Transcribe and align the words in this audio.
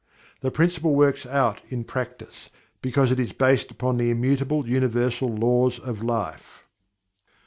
The 0.39 0.49
principle 0.49 0.95
"works 0.95 1.27
out" 1.27 1.61
in 1.69 1.83
practice, 1.83 2.49
because 2.81 3.11
it 3.11 3.19
is 3.19 3.33
based 3.33 3.69
upon 3.69 3.97
the 3.97 4.09
immutable 4.09 4.67
universal 4.67 5.27
laws 5.29 5.77
of 5.77 6.01
life. 6.01 6.63